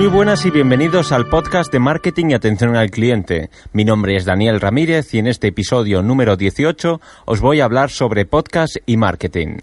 Muy 0.00 0.08
buenas 0.08 0.46
y 0.46 0.50
bienvenidos 0.50 1.12
al 1.12 1.28
podcast 1.28 1.70
de 1.70 1.78
marketing 1.78 2.30
y 2.30 2.32
atención 2.32 2.74
al 2.74 2.90
cliente. 2.90 3.50
Mi 3.74 3.84
nombre 3.84 4.16
es 4.16 4.24
Daniel 4.24 4.58
Ramírez 4.58 5.12
y 5.12 5.18
en 5.18 5.26
este 5.26 5.48
episodio 5.48 6.02
número 6.02 6.38
18 6.38 7.02
os 7.26 7.40
voy 7.42 7.60
a 7.60 7.66
hablar 7.66 7.90
sobre 7.90 8.24
podcast 8.24 8.78
y 8.86 8.96
marketing. 8.96 9.58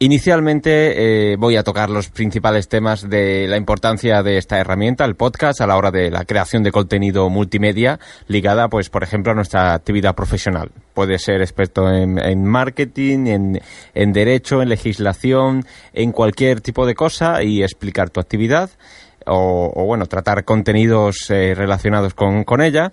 Inicialmente 0.00 1.32
eh, 1.32 1.36
voy 1.36 1.56
a 1.56 1.62
tocar 1.62 1.88
los 1.88 2.10
principales 2.10 2.68
temas 2.68 3.08
de 3.08 3.48
la 3.48 3.56
importancia 3.56 4.22
de 4.22 4.36
esta 4.36 4.58
herramienta, 4.58 5.06
el 5.06 5.16
podcast, 5.16 5.62
a 5.62 5.66
la 5.66 5.78
hora 5.78 5.90
de 5.90 6.10
la 6.10 6.26
creación 6.26 6.62
de 6.62 6.70
contenido 6.70 7.30
multimedia 7.30 7.98
ligada, 8.26 8.68
pues, 8.68 8.90
por 8.90 9.02
ejemplo, 9.02 9.32
a 9.32 9.34
nuestra 9.34 9.72
actividad 9.72 10.14
profesional. 10.14 10.72
Puedes 10.92 11.22
ser 11.22 11.40
experto 11.40 11.90
en, 11.90 12.44
marketing, 12.44 13.60
en, 13.94 14.12
derecho, 14.12 14.60
en 14.60 14.68
legislación, 14.68 15.64
en 15.94 16.12
cualquier 16.12 16.60
tipo 16.60 16.84
de 16.84 16.94
cosa 16.94 17.42
y 17.42 17.62
explicar 17.62 18.10
tu 18.10 18.20
actividad 18.20 18.70
o, 19.28 19.84
bueno, 19.84 20.06
tratar 20.06 20.44
contenidos 20.44 21.30
eh, 21.30 21.54
relacionados 21.54 22.14
con, 22.14 22.44
con 22.44 22.60
ella. 22.60 22.92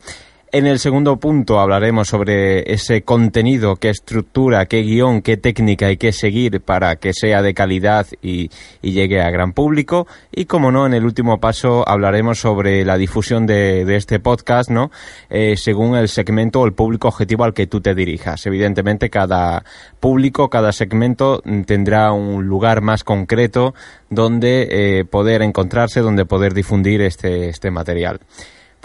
En 0.55 0.67
el 0.67 0.79
segundo 0.79 1.17
punto 1.17 1.59
hablaremos 1.59 2.07
sobre 2.07 2.71
ese 2.71 3.01
contenido, 3.01 3.75
qué 3.75 3.89
estructura, 3.89 4.67
qué 4.67 4.83
guion, 4.83 5.21
qué 5.21 5.35
técnica 5.35 5.87
hay 5.87 5.97
que 5.97 6.13
seguir 6.13 6.61
para 6.61 6.95
que 6.95 7.11
sea 7.11 7.41
de 7.41 7.53
calidad 7.53 8.07
y, 8.21 8.49
llegue 8.81 9.21
a 9.21 9.29
gran 9.31 9.51
público. 9.51 10.07
Y 10.31 10.45
como 10.45 10.71
no, 10.71 10.85
en 10.85 10.93
el 10.93 11.03
último 11.03 11.41
paso 11.41 11.83
hablaremos 11.85 12.39
sobre 12.39 12.85
la 12.85 12.95
difusión 12.95 13.45
de, 13.45 13.81
este 13.97 14.21
podcast, 14.21 14.69
¿no? 14.69 14.91
Eh, 15.29 15.57
según 15.57 15.97
el 15.97 16.07
segmento 16.07 16.61
o 16.61 16.65
el 16.65 16.71
público 16.71 17.09
objetivo 17.09 17.43
al 17.43 17.53
que 17.53 17.67
tú 17.67 17.81
te 17.81 17.93
dirijas. 17.93 18.45
Evidentemente, 18.45 19.09
cada 19.09 19.65
público, 19.99 20.49
cada 20.49 20.71
segmento 20.71 21.43
tendrá 21.65 22.13
un 22.13 22.45
lugar 22.45 22.79
más 22.79 23.03
concreto 23.03 23.73
donde 24.09 24.69
eh, 24.71 25.03
poder 25.03 25.41
encontrarse, 25.41 25.99
donde 25.99 26.23
poder 26.23 26.53
difundir 26.53 27.01
este, 27.01 27.49
este 27.49 27.71
material. 27.71 28.21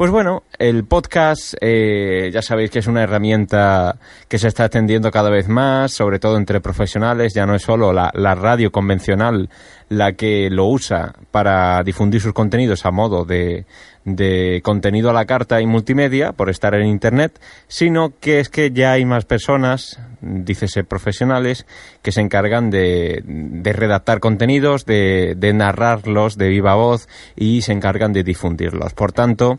Pues 0.00 0.10
bueno, 0.10 0.44
el 0.58 0.86
podcast 0.86 1.52
eh, 1.60 2.30
ya 2.32 2.40
sabéis 2.40 2.70
que 2.70 2.78
es 2.78 2.86
una 2.86 3.02
herramienta 3.02 3.98
que 4.28 4.38
se 4.38 4.48
está 4.48 4.64
extendiendo 4.64 5.10
cada 5.10 5.28
vez 5.28 5.46
más, 5.46 5.92
sobre 5.92 6.18
todo 6.18 6.38
entre 6.38 6.62
profesionales, 6.62 7.34
ya 7.34 7.44
no 7.44 7.54
es 7.54 7.60
solo 7.60 7.92
la, 7.92 8.10
radio 8.34 8.72
convencional 8.72 9.50
la 9.90 10.12
que 10.12 10.48
lo 10.50 10.66
usa 10.66 11.14
para 11.32 11.82
difundir 11.82 12.20
sus 12.20 12.32
contenidos 12.32 12.86
a 12.86 12.92
modo 12.92 13.24
de, 13.24 13.66
de 14.04 14.60
contenido 14.62 15.10
a 15.10 15.12
la 15.12 15.26
carta 15.26 15.60
y 15.60 15.66
multimedia 15.66 16.32
por 16.32 16.48
estar 16.48 16.76
en 16.76 16.86
Internet, 16.86 17.40
sino 17.66 18.12
que 18.20 18.38
es 18.38 18.48
que 18.48 18.70
ya 18.70 18.92
hay 18.92 19.04
más 19.04 19.24
personas, 19.24 19.98
dícese 20.20 20.84
profesionales, 20.84 21.66
que 22.02 22.12
se 22.12 22.20
encargan 22.20 22.70
de, 22.70 23.22
de 23.24 23.72
redactar 23.72 24.20
contenidos, 24.20 24.86
de, 24.86 25.34
de 25.36 25.52
narrarlos 25.52 26.38
de 26.38 26.48
viva 26.48 26.76
voz 26.76 27.08
y 27.34 27.62
se 27.62 27.72
encargan 27.72 28.12
de 28.12 28.22
difundirlos. 28.22 28.94
Por 28.94 29.10
tanto, 29.10 29.58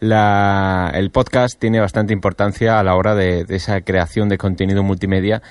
la, 0.00 0.92
el 0.94 1.10
podcast 1.10 1.58
tiene 1.58 1.80
bastante 1.80 2.12
importancia 2.12 2.78
a 2.78 2.84
la 2.84 2.94
hora 2.94 3.14
de, 3.14 3.44
esa 3.48 3.80
creación 3.80 4.28
de 4.28 4.38
contenido 4.38 4.82
multimedia. 4.82 5.42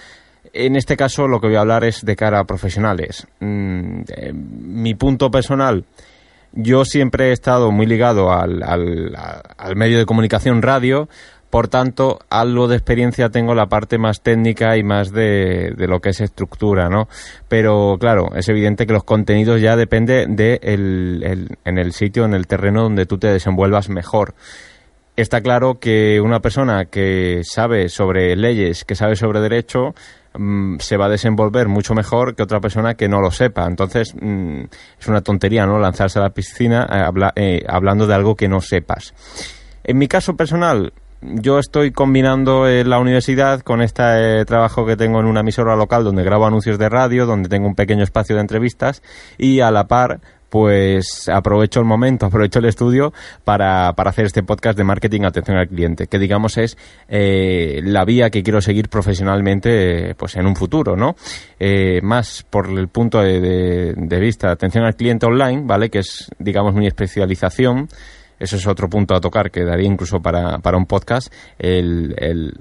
En 0.54 0.76
este 0.76 0.96
caso 0.96 1.28
lo 1.28 1.42
que 1.42 1.48
voy 1.48 1.56
a 1.56 1.62
hablar 1.62 1.84
es 1.84 2.06
de 2.06 2.16
cara 2.16 2.40
a 2.40 2.46
profesionales. 2.46 3.28
Mm, 3.40 4.02
eh, 4.16 4.34
mi 4.34 4.94
punto 4.96 5.30
personal, 5.32 5.84
yo 6.54 6.86
siempre 6.86 7.30
he 7.30 7.32
estado 7.32 7.72
muy 7.72 7.88
ligado 7.88 8.32
al, 8.32 8.64
al 8.64 9.76
medio 9.76 9.98
de 9.98 10.06
comunicación 10.06 10.62
radio, 10.62 11.10
por 11.54 11.68
tanto, 11.68 12.18
algo 12.32 12.68
de 12.68 12.78
experiencia 12.78 13.30
tengo 13.30 13.54
la 13.54 13.68
parte 13.68 14.00
más 14.00 14.22
técnica 14.22 14.76
y 14.76 14.82
más 14.82 15.12
de, 15.12 15.76
lo 15.78 16.00
que 16.00 16.10
es 16.10 16.20
estructura, 16.20 16.90
¿no? 16.90 17.08
Pero 17.48 17.98
claro, 18.00 18.32
es 18.36 18.50
evidente 18.50 18.88
que 18.88 18.94
los 18.94 19.04
contenidos 19.04 19.62
ya 19.62 19.76
depende 19.76 20.26
de 20.28 20.60
en 20.64 21.78
el 21.78 21.94
sitio, 21.94 22.26
en 22.26 22.34
el 22.34 22.48
terreno 22.48 22.82
donde 22.82 23.06
tú 23.06 23.20
te 23.20 23.28
desenvuelvas 23.28 23.88
mejor. 23.88 24.34
Está 25.16 25.42
claro 25.42 25.78
que 25.80 26.20
una 26.22 26.40
persona 26.40 26.86
que 26.86 27.42
sabe 27.44 27.88
sobre 27.90 28.36
leyes, 28.36 28.84
que 28.84 28.96
sabe 28.96 29.16
sobre 29.16 29.40
derecho, 29.40 29.94
mm, 30.38 30.78
se 30.80 30.98
va 30.98 31.06
a 31.06 31.10
desenvolver 31.10 31.68
mucho 31.68 31.94
mejor 31.94 32.36
que 32.36 32.44
otra 32.44 32.60
persona 32.60 32.96
que 32.96 33.08
no 33.08 33.22
lo 33.22 33.32
sepa. 33.32 33.66
Entonces, 33.66 34.14
mm, 34.20 34.64
es 35.00 35.08
una 35.08 35.22
tontería, 35.22 35.66
¿no? 35.66 35.80
Lanzarse 35.80 36.20
a 36.20 36.24
la 36.24 36.30
piscina 36.32 36.88
eh, 36.92 37.32
eh, 37.36 37.66
hablando 37.68 38.08
de 38.08 38.14
algo 38.14 38.36
que 38.36 38.48
no 38.48 38.62
sepas. 38.62 39.14
En 39.84 39.98
mi 39.98 40.08
caso 40.08 40.36
personal, 40.36 40.94
yo 41.24 41.60
estoy 41.60 41.92
combinando 41.92 42.68
en 42.68 42.90
la 42.90 43.00
universidad 43.00 43.62
con 43.62 43.82
este 43.82 44.42
eh, 44.42 44.46
trabajo 44.46 44.86
que 44.86 44.98
tengo 44.98 45.20
en 45.20 45.26
una 45.26 45.42
emisora 45.42 45.76
local 45.76 46.04
donde 46.04 46.24
grabo 46.24 46.46
anuncios 46.46 46.78
de 46.78 46.90
radio, 46.90 47.26
donde 47.26 47.50
tengo 47.50 47.68
un 47.68 47.76
pequeño 47.76 48.04
espacio 48.04 48.36
de 48.36 48.42
entrevistas 48.42 49.02
y 49.38 49.62
a 49.62 49.72
la 49.72 49.88
par 49.88 50.20
pues 50.50 51.30
aprovecho 51.30 51.80
el 51.80 51.88
momento, 51.88 52.26
aprovecho 52.28 52.60
el 52.60 52.66
estudio 52.66 53.12
para, 53.44 53.94
para 53.94 54.12
hacer 54.12 54.26
este 54.26 54.44
podcast 54.44 54.78
de 54.78 54.84
marketing 54.84 55.22
atención 55.24 55.58
al 55.58 55.68
cliente, 55.68 56.06
que 56.06 56.20
digamos 56.20 56.58
es 56.58 56.78
eh, 57.08 57.82
la 57.84 58.06
vía 58.06 58.30
que 58.30 58.44
quiero 58.44 58.62
seguir 58.62 58.88
profesionalmente 58.88 60.14
pues 60.16 60.36
en 60.36 60.46
un 60.46 60.56
futuro, 60.56 60.96
¿no? 60.96 61.16
Eh, 61.60 62.02
más 62.04 62.46
por 62.48 62.70
el 62.70 62.88
punto 62.88 63.20
de, 63.20 63.94
de 63.96 64.20
vista 64.20 64.48
de 64.48 64.54
atención 64.54 64.84
al 64.84 64.96
cliente 64.96 65.26
online, 65.26 65.64
¿vale? 65.66 65.90
Que 65.90 66.00
es, 66.00 66.30
digamos, 66.38 66.76
mi 66.76 66.86
especialización 66.86 67.88
eso 68.44 68.58
es 68.58 68.68
otro 68.68 68.90
punto 68.90 69.16
a 69.16 69.22
tocar 69.22 69.52
que 69.52 69.64
daría 69.64 69.88
incluso 69.88 70.22
para, 70.22 70.60
para 70.60 70.78
un 70.78 70.86
podcast, 70.86 71.34
el, 71.58 72.14
el 72.18 72.54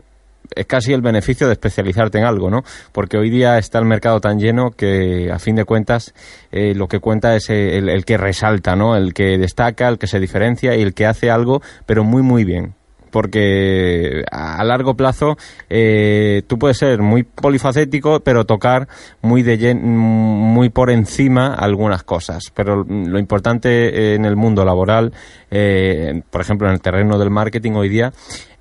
es 0.55 0.67
casi 0.67 0.93
el 0.93 1.01
beneficio 1.01 1.47
de 1.47 1.55
especializarte 1.55 2.19
en 2.19 2.25
algo, 2.25 2.51
¿no? 2.51 2.63
Porque 2.93 3.17
hoy 3.17 3.31
día 3.31 3.59
está 3.59 3.79
el 3.79 3.87
mercado 3.87 4.21
tan 4.21 4.39
lleno 4.39 4.71
que, 4.71 5.31
a 5.33 5.39
fin 5.39 5.57
de 5.57 5.65
cuentas, 5.65 6.15
eh, 6.51 6.75
lo 6.75 6.89
que 6.89 7.01
cuenta 7.01 7.35
es 7.35 7.49
el, 7.49 7.89
el, 7.89 8.05
que 8.05 8.19
resalta, 8.19 8.77
¿no? 8.77 8.97
El 8.97 9.15
que 9.15 9.39
destaca, 9.39 9.89
el 9.89 9.99
que 9.99 10.07
se 10.07 10.21
diferencia 10.21 10.77
y 10.77 10.83
el 10.83 10.95
que 10.95 11.07
hace 11.07 11.31
algo, 11.31 11.63
pero 11.87 12.05
muy, 12.05 12.23
muy 12.23 12.45
bien 12.45 12.75
porque 13.13 14.25
a 14.33 14.65
largo 14.65 14.97
plazo 14.97 15.37
eh, 15.71 16.43
tú 16.49 16.59
puedes 16.59 16.79
ser 16.79 17.03
muy 17.03 17.23
polifacético, 17.23 18.21
pero 18.21 18.45
tocar 18.45 18.89
muy 19.21 19.43
de 19.43 19.75
muy 19.75 20.71
por 20.71 20.91
encima 20.91 21.55
algunas 21.55 22.03
cosas. 22.03 22.51
Pero 22.55 22.85
lo 22.85 23.19
importante 23.19 24.15
en 24.15 24.25
el 24.25 24.35
mundo 24.35 24.65
laboral, 24.65 25.13
eh, 25.51 26.23
por 26.31 26.41
ejemplo 26.41 26.67
en 26.67 26.75
el 26.75 26.81
terreno 26.81 27.19
del 27.19 27.31
marketing 27.31 27.73
hoy 27.73 27.89
día, 27.89 28.13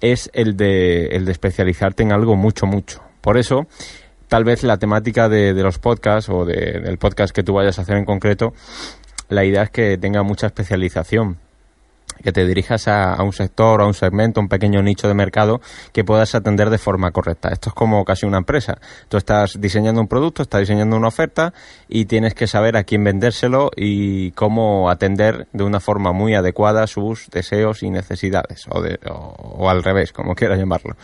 es 0.02 0.30
el 0.34 0.58
de, 0.58 1.08
el 1.08 1.26
de 1.26 1.32
especializarte 1.32 2.04
en 2.04 2.12
algo 2.12 2.36
mucho, 2.36 2.68
mucho. 2.68 3.02
Por 3.22 3.38
eso, 3.38 3.68
tal 4.28 4.44
vez 4.44 4.64
la 4.64 4.78
temática 4.78 5.30
de, 5.30 5.54
los 5.54 5.80
podcasts 5.80 6.30
o 6.30 6.46
del 6.46 6.98
podcast 6.98 7.34
que 7.34 7.44
tú 7.44 7.54
vayas 7.54 7.80
a 7.80 7.84
hacer 7.84 7.98
en 7.98 8.06
concreto, 8.06 8.54
la 9.30 9.46
idea 9.46 9.64
es 9.64 9.70
que 9.70 9.98
tenga 9.98 10.24
mucha 10.24 10.48
especialización 10.48 11.38
que 12.22 12.32
te 12.32 12.46
dirijas 12.46 12.88
a, 12.88 13.22
un 13.24 13.34
sector, 13.34 13.82
a 13.82 13.86
un 13.86 13.94
segmento, 13.94 14.40
un 14.40 14.48
pequeño 14.48 14.82
nicho 14.82 15.08
de 15.08 15.14
mercado 15.14 15.62
que 15.94 16.04
puedas 16.04 16.36
atender 16.36 16.70
de 16.70 16.78
forma 16.78 17.12
correcta. 17.12 17.50
Esto 17.50 17.70
es 17.70 17.76
como 17.76 18.04
casi 18.06 18.26
una 18.26 18.38
empresa. 18.38 18.78
Tú 19.10 19.18
estás 19.18 19.60
diseñando 19.60 20.02
un 20.02 20.08
producto, 20.08 20.42
estás 20.42 20.62
diseñando 20.62 20.96
una 20.96 21.08
oferta 21.08 21.54
y 21.88 22.06
tienes 22.06 22.34
que 22.34 22.48
saber 22.48 22.78
a 22.78 22.84
quién 22.84 23.04
vendérselo 23.04 23.72
y 23.76 24.32
cómo 24.32 24.90
atender 24.90 25.48
de 25.54 25.64
una 25.64 25.80
forma 25.80 26.12
muy 26.12 26.36
adecuada 26.36 26.88
sus 26.88 27.30
deseos 27.30 27.84
y 27.84 27.90
necesidades, 27.90 28.68
o, 28.70 28.80
o 29.10 29.70
al 29.70 29.84
revés, 29.84 30.12
como 30.12 30.36
quieras 30.36 30.60
llamarlo. 30.60 30.96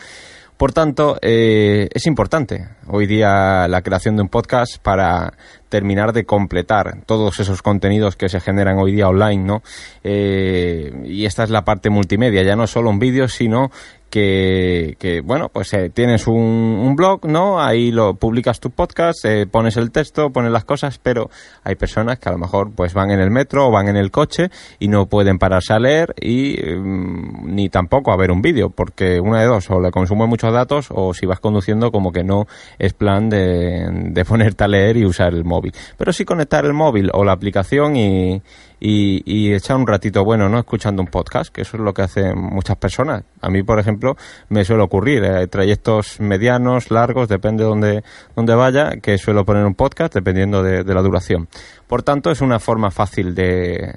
Por 0.57 0.73
tanto, 0.73 1.19
eh, 1.21 1.87
es 1.93 2.07
importante 2.07 2.67
hoy 2.87 3.05
día 3.05 3.67
la 3.67 3.83
creación 3.83 4.15
de 4.15 4.23
un 4.23 4.27
podcast 4.27 4.79
para 4.79 5.33
terminar 5.69 6.13
de 6.13 6.25
completar 6.25 7.01
todos 7.05 7.39
esos 7.39 7.61
contenidos 7.61 8.15
que 8.15 8.29
se 8.29 8.39
generan 8.39 8.77
hoy 8.77 8.93
día 8.93 9.07
online, 9.07 9.43
¿no? 9.43 9.63
Eh, 10.03 10.91
y 11.05 11.25
esta 11.25 11.43
es 11.43 11.49
la 11.49 11.65
parte 11.65 11.89
multimedia, 11.89 12.43
ya 12.43 12.55
no 12.55 12.67
solo 12.67 12.89
un 12.89 12.99
vídeo, 12.99 13.27
sino 13.27 13.71
que, 14.09 14.95
que 14.99 15.21
bueno, 15.21 15.49
pues 15.49 15.73
eh, 15.73 15.89
tienes 15.89 16.27
un, 16.27 16.35
un, 16.35 16.95
blog, 16.95 17.25
¿no? 17.25 17.61
Ahí 17.61 17.91
lo 17.91 18.15
publicas 18.15 18.59
tu 18.59 18.71
podcast, 18.71 19.25
eh, 19.25 19.47
pones 19.47 19.77
el 19.77 19.91
texto, 19.91 20.31
pones 20.31 20.51
las 20.51 20.65
cosas, 20.65 20.97
pero 20.97 21.29
hay 21.63 21.75
personas 21.75 22.19
que 22.19 22.29
a 22.29 22.31
lo 22.31 22.37
mejor 22.37 22.71
pues 22.71 22.93
van 22.93 23.11
en 23.11 23.19
el 23.19 23.31
metro 23.31 23.67
o 23.67 23.71
van 23.71 23.87
en 23.87 23.97
el 23.97 24.11
coche 24.11 24.49
y 24.79 24.87
no 24.87 25.07
pueden 25.07 25.37
pararse 25.39 25.73
a 25.73 25.79
leer 25.79 26.13
y 26.19 26.57
mm, 26.61 27.55
ni 27.55 27.69
tampoco 27.69 28.11
a 28.11 28.17
ver 28.17 28.31
un 28.31 28.41
vídeo, 28.41 28.69
porque 28.69 29.19
una 29.19 29.41
de 29.41 29.47
dos, 29.47 29.69
o 29.69 29.79
le 29.79 29.91
consume 29.91 30.25
muchos 30.25 30.53
datos 30.53 30.87
o 30.89 31.13
si 31.13 31.25
vas 31.25 31.39
conduciendo 31.39 31.91
como 31.91 32.11
que 32.11 32.23
no 32.23 32.47
es 32.79 32.93
plan 32.93 33.29
de, 33.29 33.89
de 33.91 34.25
ponerte 34.25 34.63
a 34.63 34.67
leer 34.67 34.97
y 34.97 35.05
usar 35.05 35.33
el 35.33 35.43
móvil. 35.43 35.73
Pero 35.97 36.13
sí 36.13 36.25
conectar 36.25 36.65
el 36.65 36.73
móvil 36.73 37.09
o 37.13 37.23
la 37.23 37.33
aplicación 37.33 37.95
y, 37.95 38.41
y, 38.79 39.53
echar 39.53 39.77
un 39.77 39.87
ratito 39.87 40.23
bueno, 40.23 40.49
¿no? 40.49 40.59
Escuchando 40.59 41.01
un 41.01 41.07
podcast, 41.07 41.53
que 41.53 41.61
eso 41.61 41.77
es 41.77 41.83
lo 41.83 41.93
que 41.93 42.03
hacen 42.03 42.37
muchas 42.37 42.77
personas. 42.77 43.23
A 43.41 43.49
mí, 43.49 43.63
por 43.63 43.79
ejemplo, 43.79 44.15
me 44.49 44.63
suele 44.65 44.83
ocurrir, 44.83 45.23
eh, 45.23 45.47
trayectos 45.47 46.19
medianos, 46.19 46.91
largos, 46.91 47.27
depende 47.27 47.63
de 47.63 47.69
donde, 47.69 48.03
donde 48.35 48.55
vaya, 48.55 48.97
que 49.01 49.17
suelo 49.17 49.45
poner 49.45 49.65
un 49.65 49.73
podcast 49.75 50.13
dependiendo 50.13 50.61
de, 50.61 50.83
la 50.83 51.01
duración. 51.01 51.47
Por 51.87 52.03
tanto, 52.03 52.29
es 52.31 52.41
una 52.41 52.59
forma 52.59 52.91
fácil 52.91 53.33
de, 53.33 53.93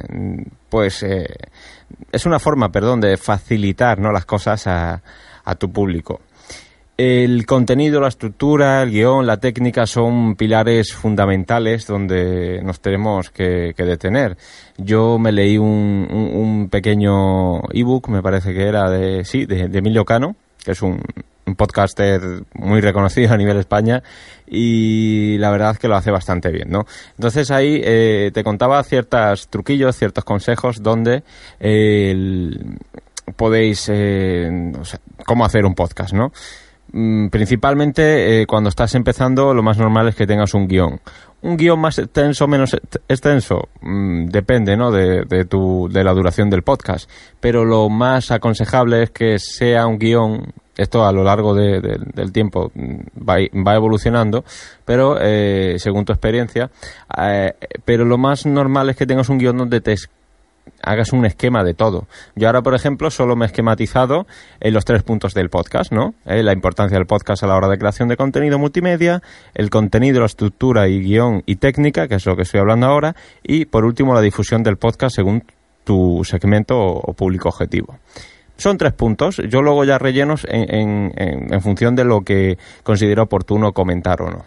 pues, 0.69 1.03
eh, 1.03 1.27
es 2.11 2.27
una 2.27 2.39
forma, 2.39 2.71
perdón, 2.71 3.01
de 3.01 3.17
facilitar, 3.17 3.99
¿no? 3.99 4.13
Las 4.13 4.25
cosas 4.25 4.67
a, 4.67 5.03
a 5.45 5.55
tu 5.57 5.71
público. 5.71 6.21
El 7.03 7.47
contenido, 7.47 7.99
la 7.99 8.09
estructura, 8.09 8.83
el 8.83 8.91
guion, 8.91 9.27
la 9.27 9.39
técnica 9.39 9.87
son 9.87 10.37
pilares 10.37 10.93
fundamentales 10.93 11.87
donde 11.87 12.61
nos 12.63 12.81
tenemos 12.81 13.31
que, 13.31 13.73
detener. 13.75 14.37
Yo 14.77 15.19
me 15.19 15.33
leí 15.33 15.57
un, 15.57 16.07
un, 16.11 16.69
pequeño 16.69 17.63
ebook, 17.73 18.11
me 18.11 18.21
parece 18.21 18.53
que 18.53 18.67
era 18.67 18.91
de, 18.91 19.25
sí, 19.25 19.47
de, 19.47 19.71
Emilio 19.73 20.05
Cano, 20.05 20.37
que 20.63 20.73
es 20.73 20.83
un, 20.83 21.01
un 21.47 21.57
podcaster 21.57 22.21
muy 22.53 22.83
reconocido 22.83 23.33
a 23.33 23.39
nivel 23.39 23.57
España 23.57 24.03
y 24.47 25.39
la 25.39 25.51
verdad 25.51 25.71
es 25.71 25.79
que 25.79 25.89
lo 25.89 25.97
hace 25.97 26.11
bastante 26.11 26.51
bien, 26.51 26.69
¿no? 26.69 26.85
Entonces 27.17 27.51
ahí 27.51 27.81
eh, 27.83 28.31
te 28.35 28.45
contaba 28.45 28.85
ciertos 28.85 29.49
truquillos, 29.49 29.97
ciertos 29.97 30.25
consejos 30.25 30.83
donde 30.83 31.23
podéis, 33.37 33.89
eh, 33.91 34.51
cómo 35.25 35.47
hacer 35.47 35.65
un 35.65 35.75
podcast, 35.75 36.13
¿no? 36.13 36.31
Mm, 36.93 37.29
principalmente 37.29 38.43
eh, 38.43 38.47
cuando 38.47 38.69
estás 38.69 38.95
empezando 38.95 39.55
lo 39.55 39.63
más 39.63 39.79
normal 39.79 40.09
es 40.09 40.17
que 40.17 40.27
tengas 40.27 40.55
un 40.55 40.67
guion. 40.67 41.01
Un 41.43 41.57
guion 41.57 41.81
más 41.81 41.99
extenso 41.99 42.49
menos 42.49 42.77
extenso 43.09 43.69
mm, 43.81 44.27
depende 44.27 44.77
¿no? 44.77 44.91
de, 44.91 45.25
de, 45.25 45.45
tu, 45.45 45.89
de 45.91 46.05
la 46.05 46.13
duración 46.13 46.51
del 46.51 46.63
podcast, 46.63 47.09
pero 47.39 47.65
lo 47.65 47.89
más 47.89 48.31
aconsejable 48.31 49.05
es 49.05 49.11
que 49.11 49.39
sea 49.39 49.87
un 49.87 49.99
guion 49.99 50.53
esto 50.77 51.05
a 51.05 51.13
lo 51.13 51.23
largo 51.23 51.55
del 51.55 52.33
tiempo 52.33 52.73
mm, 52.75 53.29
va, 53.29 53.37
va 53.67 53.75
evolucionando, 53.75 54.45
pero 54.85 55.19
eh, 55.21 55.77
según 55.79 56.05
tu 56.05 56.13
experiencia, 56.13 56.71
eh, 57.19 57.55
pero 57.85 58.05
lo 58.05 58.19
más 58.19 58.47
normal 58.47 58.89
es 58.91 58.97
que 58.97 59.07
tengas 59.07 59.29
un 59.29 59.39
guion 59.39 59.59
donde 59.59 59.81
te 59.81 59.93
hagas 60.83 61.13
un 61.13 61.25
esquema 61.27 61.65
de 61.65 61.75
todo. 61.75 62.07
Yo 62.35 62.49
ahora, 62.49 62.63
por 62.63 62.75
ejemplo, 62.75 63.11
solo 63.11 63.37
me 63.37 63.45
he 63.45 63.47
esquematizado 63.47 64.27
en 64.61 64.75
los 64.75 64.85
tres 64.85 65.03
puntos 65.03 65.35
del 65.35 65.51
podcast, 65.51 65.93
¿no? 65.93 66.15
Eh, 66.27 66.43
la 66.43 66.53
importancia 66.53 66.97
del 66.97 67.07
podcast 67.07 67.43
a 67.43 67.47
la 67.47 67.57
hora 67.57 67.69
de 67.69 67.79
creación 67.79 68.09
de 68.09 68.17
contenido 68.17 68.59
multimedia, 68.59 69.23
el 69.55 69.71
contenido, 69.71 70.21
la 70.21 70.27
estructura 70.27 70.89
y 70.89 71.01
guion 71.01 71.43
y 71.47 71.57
técnica, 71.57 72.09
que 72.09 72.17
es 72.17 72.27
lo 72.27 72.37
que 72.37 72.43
estoy 72.43 72.61
hablando 72.61 72.87
ahora, 72.87 73.15
y 73.43 73.67
por 73.67 73.85
último 73.85 74.15
la 74.15 74.21
difusión 74.21 74.63
del 74.63 74.77
podcast 74.77 75.17
según 75.17 75.45
tu 75.85 76.23
segmento 76.25 76.79
o, 76.79 77.13
público 77.15 77.49
objetivo. 77.49 77.99
Son 78.57 78.77
tres 78.77 78.93
puntos. 78.93 79.41
Yo 79.49 79.63
luego 79.63 79.85
ya 79.85 79.99
rellenos 79.99 80.47
en, 80.49 81.13
función 81.63 81.97
de 81.97 82.05
lo 82.05 82.21
que 82.21 82.59
considero 82.83 83.23
oportuno 83.23 83.73
comentar 83.73 84.21
o 84.21 84.31
no. 84.31 84.45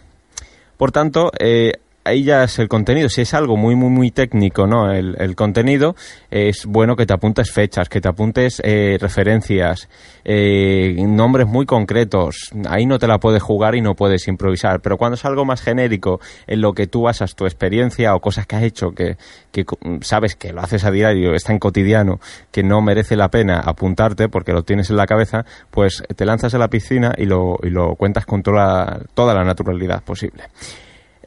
Por 0.78 0.92
tanto, 0.92 1.32
eh, 1.40 1.74
ahí 2.04 2.24
ya 2.24 2.44
es 2.44 2.60
el 2.60 2.68
contenido. 2.68 3.10
Si 3.10 3.22
es 3.22 3.34
algo 3.34 3.58
muy, 3.58 3.76
muy, 3.76 3.90
muy 3.90 4.12
técnico, 4.12 4.68
¿no? 4.68 4.92
El, 4.92 5.36
contenido, 5.36 5.96
es 6.30 6.66
bueno 6.66 6.96
que 6.96 7.06
te 7.06 7.14
apuntes 7.14 7.52
fechas, 7.52 7.90
que 7.90 8.02
te 8.02 8.08
apuntes 8.08 8.62
eh, 8.64 8.98
referencias, 9.00 9.90
eh, 10.24 10.96
nombres 11.00 11.48
muy 11.48 11.66
concretos. 11.66 12.52
Ahí 12.70 12.86
no 12.86 13.00
te 13.00 13.08
la 13.08 13.20
puedes 13.20 13.42
jugar 13.42 13.76
y 13.76 13.82
no 13.82 13.96
puedes 13.96 14.28
improvisar. 14.28 14.82
Pero 14.82 14.98
cuando 14.98 15.16
es 15.16 15.26
algo 15.26 15.46
más 15.46 15.62
genérico, 15.62 16.20
en 16.48 16.62
lo 16.62 16.74
que 16.74 16.88
tú 16.88 17.04
basas 17.04 17.36
tu 17.36 17.46
experiencia 17.46 18.16
o 18.16 18.20
cosas 18.20 18.46
que 18.46 18.56
has 18.56 18.64
hecho, 18.64 18.92
que, 18.92 19.18
que 19.52 19.66
sabes 20.02 20.36
que 20.36 20.54
lo 20.54 20.62
haces 20.62 20.86
a 20.86 20.92
diario, 20.92 21.34
está 21.34 21.54
en 21.54 21.60
cotidiano, 21.60 22.20
que 22.52 22.64
no 22.64 22.82
merece 22.82 23.16
la 23.16 23.30
pena 23.30 23.60
apuntarte 23.60 24.30
porque 24.30 24.54
lo 24.54 24.64
tienes 24.64 24.90
en 24.90 24.98
la 24.98 25.08
cabeza, 25.08 25.46
pues 25.72 26.04
te 26.16 26.26
lanzas 26.26 26.54
a 26.54 26.58
la 26.58 26.68
piscina 26.68 27.14
y 27.18 27.26
lo, 27.26 27.58
y 27.64 27.70
lo 27.70 27.96
cuentas 27.96 28.26
con 28.26 28.44
toda 28.44 29.02
toda 29.14 29.34
la 29.34 29.44
naturalidad 29.44 30.04
posible. 30.04 30.44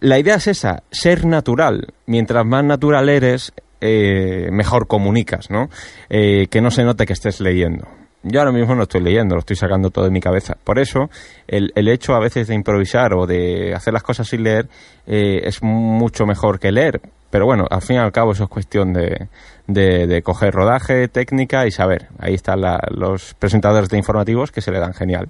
La 0.00 0.18
idea 0.18 0.36
es 0.36 0.46
esa, 0.46 0.82
ser 0.90 1.24
natural. 1.24 1.94
Mientras 2.06 2.44
más 2.44 2.64
natural 2.64 3.08
eres, 3.08 3.52
eh, 3.80 4.48
mejor 4.50 4.86
comunicas, 4.86 5.50
¿no? 5.50 5.68
Eh, 6.08 6.46
que 6.48 6.60
no 6.60 6.70
se 6.70 6.84
note 6.84 7.06
que 7.06 7.12
estés 7.12 7.40
leyendo. 7.40 7.86
Yo 8.22 8.40
ahora 8.40 8.52
mismo 8.52 8.74
no 8.74 8.82
estoy 8.82 9.02
leyendo, 9.02 9.36
lo 9.36 9.40
estoy 9.40 9.54
sacando 9.54 9.90
todo 9.90 10.06
de 10.06 10.10
mi 10.10 10.20
cabeza. 10.20 10.56
Por 10.64 10.78
eso, 10.78 11.10
el, 11.46 11.70
el 11.76 11.88
hecho 11.88 12.14
a 12.14 12.20
veces 12.20 12.48
de 12.48 12.54
improvisar 12.54 13.14
o 13.14 13.26
de 13.26 13.72
hacer 13.74 13.92
las 13.92 14.02
cosas 14.02 14.26
sin 14.26 14.42
leer 14.42 14.68
eh, 15.06 15.42
es 15.44 15.62
mucho 15.62 16.26
mejor 16.26 16.58
que 16.58 16.72
leer. 16.72 17.00
Pero 17.30 17.44
bueno, 17.44 17.66
al 17.70 17.82
fin 17.82 17.96
y 17.96 17.98
al 17.98 18.12
cabo 18.12 18.32
eso 18.32 18.44
es 18.44 18.50
cuestión 18.50 18.92
de, 18.92 19.28
de, 19.66 20.06
de 20.06 20.22
coger 20.22 20.52
rodaje, 20.52 21.06
técnica 21.08 21.66
y 21.66 21.70
saber. 21.70 22.08
Ahí 22.18 22.34
están 22.34 22.60
los 22.90 23.34
presentadores 23.34 23.88
de 23.90 23.98
informativos 23.98 24.50
que 24.50 24.60
se 24.60 24.72
le 24.72 24.80
dan 24.80 24.94
genial. 24.94 25.28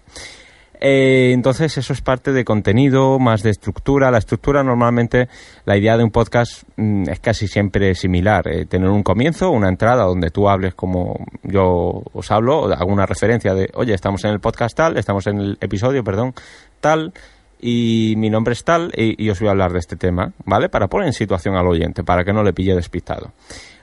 Eh, 0.80 1.30
entonces 1.32 1.76
eso 1.78 1.92
es 1.92 2.00
parte 2.00 2.32
de 2.32 2.44
contenido, 2.44 3.18
más 3.18 3.42
de 3.42 3.50
estructura. 3.50 4.10
La 4.10 4.18
estructura 4.18 4.62
normalmente, 4.62 5.28
la 5.64 5.76
idea 5.76 5.96
de 5.96 6.04
un 6.04 6.10
podcast 6.10 6.62
mm, 6.76 7.08
es 7.08 7.20
casi 7.20 7.48
siempre 7.48 7.94
similar. 7.94 8.46
Eh, 8.48 8.66
tener 8.66 8.88
un 8.88 9.02
comienzo, 9.02 9.50
una 9.50 9.68
entrada 9.68 10.04
donde 10.04 10.30
tú 10.30 10.48
hables 10.48 10.74
como 10.74 11.26
yo 11.42 12.02
os 12.12 12.30
hablo, 12.30 12.72
alguna 12.72 13.06
referencia 13.06 13.54
de, 13.54 13.70
oye, 13.74 13.94
estamos 13.94 14.24
en 14.24 14.30
el 14.30 14.40
podcast 14.40 14.76
tal, 14.76 14.96
estamos 14.96 15.26
en 15.26 15.38
el 15.38 15.58
episodio, 15.60 16.04
perdón, 16.04 16.34
tal, 16.80 17.12
y 17.60 18.14
mi 18.16 18.30
nombre 18.30 18.52
es 18.52 18.64
tal, 18.64 18.92
y, 18.96 19.28
os 19.30 19.40
voy 19.40 19.48
a 19.48 19.52
hablar 19.52 19.72
de 19.72 19.78
este 19.78 19.96
tema, 19.96 20.32
¿vale? 20.44 20.68
Para 20.68 20.88
poner 20.88 21.08
en 21.08 21.12
situación 21.12 21.56
al 21.56 21.66
oyente, 21.66 22.04
para 22.04 22.24
que 22.24 22.32
no 22.32 22.42
le 22.42 22.52
pille 22.52 22.74
despistado. 22.74 23.32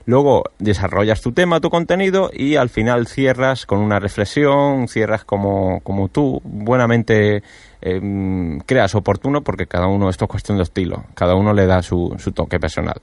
Luego 0.06 0.44
desarrollas 0.58 1.22
tu 1.22 1.32
tema, 1.32 1.60
tu 1.60 1.70
contenido 1.70 2.30
y 2.32 2.56
al 2.56 2.68
final 2.68 3.06
cierras 3.06 3.64
con 3.64 3.78
una 3.78 3.98
reflexión, 3.98 4.86
cierras 4.86 5.24
como, 5.24 5.80
como 5.80 6.08
tú 6.08 6.42
buenamente 6.44 7.42
em, 7.80 8.58
creas 8.60 8.94
oportuno 8.94 9.42
porque 9.42 9.66
cada 9.66 9.86
uno, 9.86 10.10
esto 10.10 10.26
es 10.26 10.30
cuestión 10.30 10.58
de 10.58 10.64
estilo, 10.64 11.04
cada 11.14 11.34
uno 11.34 11.54
le 11.54 11.66
da 11.66 11.82
su, 11.82 12.14
su 12.18 12.32
toque 12.32 12.60
personal. 12.60 13.00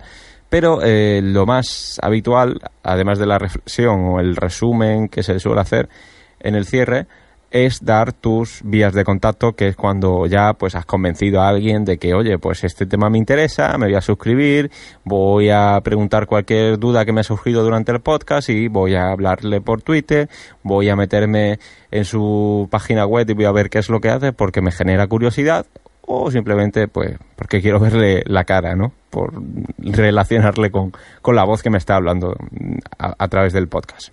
Pero 0.48 0.82
eh, 0.84 1.22
lo 1.24 1.46
más 1.46 1.98
habitual, 2.04 2.60
además 2.84 3.18
de 3.18 3.26
la 3.26 3.40
reflexión 3.40 4.02
o 4.06 4.20
el 4.20 4.36
resumen 4.36 5.08
que 5.08 5.24
se 5.24 5.40
suele 5.40 5.62
hacer 5.62 5.90
en 6.40 6.56
el 6.56 6.66
cierre, 6.66 7.08
es 7.52 7.84
dar 7.84 8.14
tus 8.14 8.62
vías 8.64 8.94
de 8.94 9.04
contacto, 9.04 9.54
que 9.54 9.68
es 9.68 9.76
cuando 9.76 10.26
ya 10.26 10.54
pues 10.54 10.74
has 10.76 10.86
convencido 10.86 11.42
a 11.42 11.50
alguien 11.50 11.84
de 11.84 11.98
que, 11.98 12.14
oye, 12.14 12.40
pues 12.40 12.64
este 12.64 12.86
tema 12.86 13.10
me 13.10 13.18
interesa, 13.18 13.78
me 13.78 13.88
voy 13.88 13.96
a 13.96 14.02
suscribir, 14.02 14.72
voy 15.04 15.50
a 15.50 15.80
preguntar 15.84 16.28
cualquier 16.28 16.80
duda 16.80 17.04
que 17.06 17.12
me 17.12 17.22
ha 17.22 17.26
surgido 17.26 17.64
durante 17.64 17.92
el 17.92 18.00
podcast 18.00 18.50
y 18.50 18.70
voy 18.70 18.96
a 18.96 19.12
hablarle 19.12 19.60
por 19.60 19.82
Twitter, 19.82 20.30
voy 20.64 20.90
a 20.90 20.96
meterme 20.96 21.60
en 21.92 22.06
su 22.06 22.68
página 22.72 23.06
web 23.06 23.30
y 23.30 23.34
voy 23.34 23.46
a 23.46 23.52
ver 23.52 23.70
qué 23.70 23.80
es 23.80 23.90
lo 23.90 24.00
que 24.00 24.10
hace 24.10 24.32
porque 24.32 24.62
me 24.62 24.72
genera 24.72 25.08
curiosidad 25.08 25.66
o 26.04 26.32
simplemente 26.32 26.88
pues 26.88 27.18
porque 27.36 27.62
quiero 27.62 27.80
verle 27.80 28.24
la 28.26 28.46
cara, 28.46 28.76
¿no? 28.76 28.94
Por 29.10 29.34
relacionarle 29.78 30.72
con, 30.72 30.94
con 31.22 31.36
la 31.36 31.44
voz 31.44 31.62
que 31.62 31.70
me 31.70 31.78
está 31.78 31.96
hablando 31.96 32.34
a 32.98 33.28
través 33.28 33.52
del 33.52 33.68
podcast. 33.68 34.10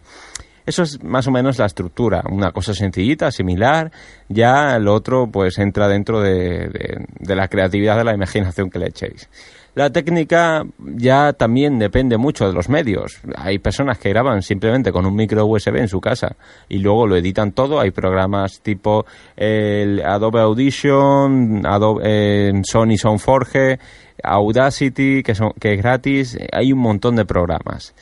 Eso 0.68 0.82
es 0.82 1.02
más 1.02 1.26
o 1.26 1.30
menos 1.30 1.58
la 1.58 1.64
estructura, 1.64 2.22
una 2.30 2.52
cosa 2.52 2.74
sencillita, 2.74 3.30
similar, 3.30 3.90
ya 4.28 4.78
lo 4.78 4.92
otro 4.92 5.26
pues 5.32 5.58
entra 5.58 5.88
dentro 5.88 6.20
de, 6.20 7.06
la 7.20 7.48
creatividad, 7.48 7.96
de 7.96 8.04
la 8.04 8.12
imaginación 8.12 8.68
que 8.68 8.78
le 8.78 8.88
echéis. 8.88 9.30
La 9.74 9.88
técnica 9.88 10.64
ya 10.78 11.32
también 11.32 11.78
depende 11.78 12.18
mucho 12.18 12.46
de 12.46 12.52
los 12.52 12.68
medios. 12.68 13.18
Hay 13.34 13.58
personas 13.60 13.98
que 13.98 14.10
graban 14.10 14.42
simplemente 14.42 14.92
con 14.92 15.06
un 15.06 15.14
micro 15.14 15.46
USB 15.46 15.76
en 15.76 15.88
su 15.88 16.02
casa 16.02 16.36
y 16.68 16.80
luego 16.80 17.06
lo 17.06 17.16
editan 17.16 17.52
todo. 17.52 17.80
Hay 17.80 17.90
programas 17.90 18.60
tipo 18.60 19.06
el 19.36 20.04
Adobe 20.04 20.40
Audition, 20.40 21.64
Adobe 21.64 22.02
eh, 22.04 22.52
Sony 22.62 22.98
Soundforge, 22.98 23.78
Audacity, 24.22 25.22
que, 25.22 25.34
son, 25.34 25.52
que 25.58 25.72
es 25.72 25.78
gratis. 25.78 26.36
Hay 26.52 26.74
un 26.74 26.80
montón 26.80 27.16
de 27.16 27.24
programas. 27.24 27.94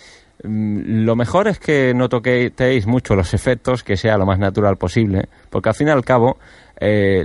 Mm, 0.42 1.04
lo 1.04 1.16
mejor 1.16 1.48
es 1.48 1.58
que 1.58 1.92
no 1.94 2.08
toquéis 2.08 2.86
mucho 2.86 3.14
los 3.14 3.34
efectos, 3.34 3.82
que 3.82 3.96
sea 3.96 4.16
lo 4.16 4.26
más 4.26 4.38
natural 4.38 4.76
posible, 4.76 5.28
porque 5.50 5.70
al 5.70 5.74
fin 5.74 5.88
y 5.88 5.90
al 5.90 6.04
cabo 6.04 6.38
eh, 6.78 7.24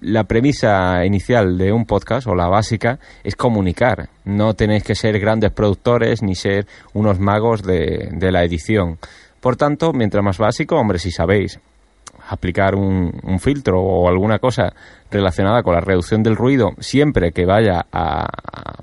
la 0.00 0.24
premisa 0.24 1.04
inicial 1.04 1.56
de 1.56 1.72
un 1.72 1.86
podcast 1.86 2.26
o 2.26 2.34
la 2.34 2.48
básica 2.48 2.98
es 3.24 3.36
comunicar. 3.36 4.08
No 4.24 4.54
tenéis 4.54 4.84
que 4.84 4.94
ser 4.94 5.18
grandes 5.18 5.50
productores 5.52 6.22
ni 6.22 6.34
ser 6.34 6.66
unos 6.92 7.18
magos 7.18 7.62
de, 7.62 8.10
la 8.30 8.44
edición. 8.44 8.98
Por 9.40 9.56
tanto, 9.56 9.92
mientras 9.92 10.22
más 10.22 10.38
básico, 10.38 10.76
hombre, 10.76 10.98
si 10.98 11.10
sabéis 11.10 11.58
aplicar 12.28 12.74
un, 12.74 13.38
filtro 13.40 13.80
o 13.80 14.08
alguna 14.08 14.38
cosa 14.38 14.74
relacionada 15.10 15.62
con 15.62 15.74
la 15.74 15.80
reducción 15.80 16.22
del 16.22 16.36
ruido 16.36 16.72
siempre 16.80 17.32
que 17.32 17.46
vaya 17.46 17.86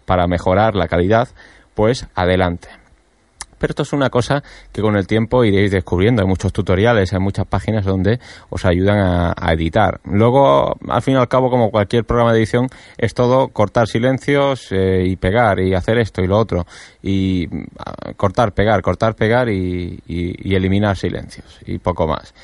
para 0.06 0.28
mejorar 0.28 0.76
la 0.76 0.88
calidad, 0.88 1.28
pues 1.76 2.08
adelante. 2.16 2.85
Pero 3.66 3.72
esto 3.72 3.82
es 3.82 3.94
una 3.94 4.12
cosa 4.12 4.44
que 4.72 4.80
con 4.80 4.96
el 4.96 5.08
tiempo 5.08 5.44
iréis 5.44 5.72
descubriendo. 5.72 6.22
Hay 6.22 6.28
muchos 6.28 6.54
tutoriales, 6.54 7.12
hay 7.14 7.20
muchas 7.20 7.48
páginas 7.48 7.84
donde 7.84 8.20
os 8.52 8.64
ayudan 8.64 9.34
a, 9.36 9.54
editar. 9.54 10.00
Luego, 10.04 10.78
al 10.88 11.02
fin 11.02 11.16
y 11.16 11.18
al 11.18 11.28
cabo, 11.28 11.50
como 11.50 11.72
cualquier 11.72 12.04
programa 12.04 12.32
de 12.32 12.38
edición, 12.38 12.68
es 12.96 13.16
todo 13.16 13.48
cortar 13.48 13.88
silencios 13.88 14.68
eh, 14.72 15.04
y 15.08 15.16
pegar 15.16 15.60
y 15.62 15.74
hacer 15.74 15.98
esto 15.98 16.22
y 16.22 16.28
lo 16.28 16.38
otro. 16.38 16.68
Y 17.02 17.48
ah, 17.80 18.12
cortar, 18.16 18.54
pegar, 18.54 18.84
cortar, 18.84 19.16
pegar 19.16 19.50
y, 19.50 20.00
y 20.06 20.54
eliminar 20.54 20.96
silencios 20.96 21.58
y 21.66 21.80
poco 21.80 22.06
más. 22.06 22.36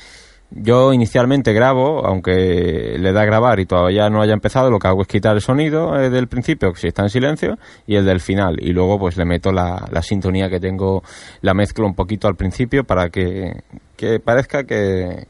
Yo 0.54 0.92
inicialmente 0.92 1.54
grabo, 1.54 2.04
aunque 2.04 2.96
le 2.98 3.12
da 3.12 3.22
a 3.22 3.24
grabar 3.24 3.58
y 3.58 3.64
todavía 3.64 4.10
no 4.10 4.20
haya 4.20 4.34
empezado, 4.34 4.70
lo 4.70 4.78
que 4.78 4.86
hago 4.86 5.00
es 5.00 5.08
quitar 5.08 5.34
el 5.34 5.40
sonido 5.40 5.98
eh, 5.98 6.10
del 6.10 6.28
principio, 6.28 6.74
si 6.74 6.88
está 6.88 7.02
en 7.02 7.08
silencio, 7.08 7.58
y 7.86 7.96
el 7.96 8.04
del 8.04 8.20
final. 8.20 8.56
Y 8.60 8.72
luego 8.72 8.98
pues 8.98 9.16
le 9.16 9.24
meto 9.24 9.50
la, 9.50 9.88
la 9.90 10.02
sintonía 10.02 10.50
que 10.50 10.60
tengo, 10.60 11.02
la 11.40 11.54
mezclo 11.54 11.86
un 11.86 11.94
poquito 11.94 12.28
al 12.28 12.36
principio 12.36 12.84
para 12.84 13.08
que, 13.08 13.62
que 13.96 14.20
parezca 14.20 14.64
que, 14.64 15.26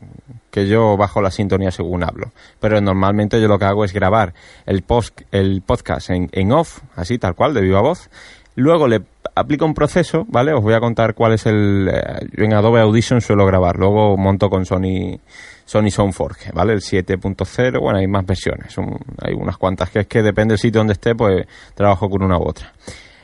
que 0.50 0.66
yo 0.66 0.96
bajo 0.96 1.22
la 1.22 1.30
sintonía 1.30 1.70
según 1.70 2.02
hablo. 2.02 2.32
Pero 2.58 2.80
normalmente 2.80 3.40
yo 3.40 3.46
lo 3.46 3.60
que 3.60 3.66
hago 3.66 3.84
es 3.84 3.92
grabar 3.92 4.34
el, 4.66 4.82
post, 4.82 5.20
el 5.30 5.62
podcast 5.64 6.10
en, 6.10 6.30
en 6.32 6.50
off, 6.50 6.80
así 6.96 7.18
tal 7.18 7.36
cual, 7.36 7.54
de 7.54 7.60
viva 7.60 7.80
voz. 7.80 8.10
Luego 8.56 8.88
le 8.88 9.02
aplico 9.34 9.64
un 9.64 9.74
proceso, 9.74 10.24
¿vale? 10.28 10.52
Os 10.52 10.62
voy 10.62 10.74
a 10.74 10.80
contar 10.80 11.14
cuál 11.14 11.32
es 11.32 11.46
el... 11.46 11.88
Eh, 11.92 12.26
yo 12.36 12.44
en 12.44 12.54
Adobe 12.54 12.80
Audition 12.80 13.20
suelo 13.20 13.46
grabar, 13.46 13.76
luego 13.76 14.16
monto 14.16 14.48
con 14.50 14.64
Sony 14.64 15.18
Sony 15.64 15.90
Soundforge, 15.90 16.52
¿vale? 16.52 16.74
El 16.74 16.80
7.0, 16.80 17.80
bueno, 17.80 17.98
hay 17.98 18.06
más 18.06 18.26
versiones, 18.26 18.76
hay 19.22 19.34
unas 19.34 19.56
cuantas, 19.56 19.90
que 19.90 20.00
es 20.00 20.06
que 20.06 20.22
depende 20.22 20.52
del 20.52 20.58
sitio 20.58 20.80
donde 20.80 20.94
esté, 20.94 21.14
pues 21.14 21.46
trabajo 21.74 22.10
con 22.10 22.22
una 22.22 22.38
u 22.38 22.42
otra. 22.42 22.72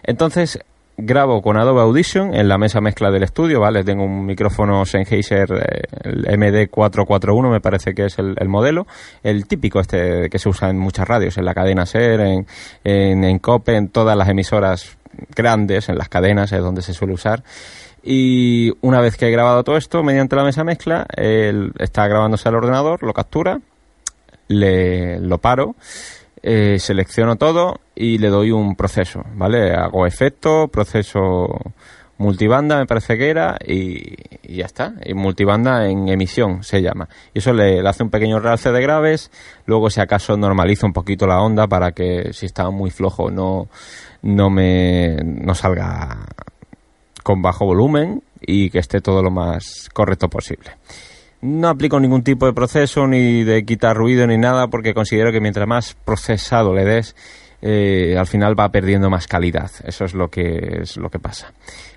Entonces, 0.03 0.59
grabo 0.97 1.41
con 1.43 1.57
Adobe 1.57 1.81
Audition 1.81 2.35
en 2.35 2.49
la 2.49 2.59
mesa 2.59 2.81
mezcla 2.81 3.11
del 3.11 3.23
estudio, 3.23 3.61
¿vale? 3.61 3.85
Tengo 3.85 4.05
un 4.05 4.27
micrófono 4.27 4.85
Sennheiser, 4.85 5.49
eh, 5.53 5.83
el 6.03 6.25
MD441 6.25 7.50
me 7.50 7.61
parece 7.61 7.95
que 7.95 8.07
es 8.07 8.19
el, 8.19 8.49
modelo, 8.49 8.87
el 9.23 9.47
típico 9.47 9.79
este 9.79 10.29
que 10.29 10.38
se 10.38 10.49
usa 10.49 10.71
en 10.71 10.79
muchas 10.79 11.07
radios, 11.07 11.38
en 11.38 11.45
la 11.45 11.55
cadena 11.55 11.87
SER, 11.87 12.21
en, 12.21 12.47
en, 12.83 13.25
en 13.25 13.38
COPE, 13.38 13.77
en 13.77 13.88
todas 13.88 14.17
las 14.17 14.29
emisoras 14.29 14.98
grandes, 15.35 15.88
en 15.88 15.99
las 15.99 16.09
cadenas 16.09 16.53
es 16.53 16.61
donde 16.61 16.83
se 16.83 16.95
suele 16.95 17.15
usar. 17.15 17.43
Y 18.03 18.73
una 18.81 19.00
vez 19.00 19.17
que 19.17 19.27
he 19.27 19.31
grabado 19.31 19.65
todo 19.65 19.77
esto 19.77 20.03
mediante 20.03 20.37
la 20.37 20.45
mesa 20.45 20.65
mezcla, 20.65 21.07
él 21.17 21.73
está 21.79 22.07
grabándose 22.07 22.49
al 22.49 22.55
ordenador, 22.55 23.03
lo 23.03 23.12
captura, 23.12 23.61
le, 24.49 25.21
lo 25.21 25.38
paro, 25.38 25.75
eh, 26.43 26.79
selecciono 26.79 27.37
todo 27.37 27.81
y 27.95 28.19
le 28.19 28.29
doy 28.29 28.53
un 28.53 28.77
proceso, 28.77 29.25
¿vale? 29.35 29.73
Hago 29.75 30.07
efecto, 30.07 30.69
proceso 30.69 31.49
multibanda 32.19 32.79
me 32.79 32.87
parece 32.87 33.17
que 33.17 33.31
era 33.31 33.57
y, 33.65 34.15
ya 34.57 34.67
está. 34.67 34.95
Y 35.05 35.14
multibanda 35.14 35.88
en 35.88 36.09
emisión 36.09 36.62
se 36.62 36.83
llama. 36.83 37.09
Y 37.35 37.38
eso 37.38 37.52
le, 37.52 37.87
hace 37.87 38.02
un 38.02 38.11
pequeño 38.11 38.40
realce 38.40 38.73
de 38.73 38.81
graves, 38.81 39.31
luego 39.67 39.90
si 39.90 40.00
acaso 40.00 40.37
normaliza 40.37 40.87
un 40.87 40.93
poquito 40.93 41.26
la 41.26 41.40
onda 41.40 41.67
para 41.67 41.93
que 41.93 42.33
si 42.33 42.47
está 42.47 42.71
muy 42.71 42.90
flojo 42.90 43.31
no 43.31 43.69
no 44.23 44.50
me 44.50 45.17
no 45.23 45.55
salga 45.55 46.26
con 47.23 47.43
bajo 47.43 47.67
volumen 47.67 48.23
y 48.40 48.71
que 48.71 48.78
esté 48.78 49.00
todo 49.00 49.23
lo 49.23 49.31
más 49.31 49.88
correcto 49.93 50.28
posible. 50.28 50.71
No 51.40 51.69
aplico 51.69 52.00
ningún 52.00 52.25
tipo 52.25 52.47
de 52.47 52.52
proceso 52.52 53.07
ni 53.07 53.45
de 53.45 53.64
quitar 53.64 53.97
ruido 53.97 54.26
ni 54.26 54.38
nada 54.38 54.69
porque 54.69 54.95
considero 54.95 55.31
que 55.31 55.40
mientras 55.40 55.69
más 55.69 55.97
procesado 56.05 56.75
le 56.75 56.85
des, 56.85 57.14
eh, 57.61 58.17
al 58.19 58.27
final 58.27 58.59
va 58.59 58.71
perdiendo 58.71 59.11
más 59.11 59.27
calidad. 59.27 59.71
Eso 59.85 60.05
es 60.05 60.15
lo 60.15 60.29
que 60.29 60.81
es 60.83 60.97
lo 60.97 61.11
que 61.11 61.19
pasa. 61.19 61.53